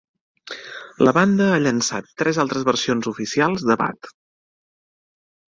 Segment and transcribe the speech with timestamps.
[1.07, 4.11] La banda ha llançat tres altres versions oficials de "Bad".